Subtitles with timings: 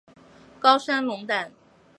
[0.59, 1.51] 高山龙胆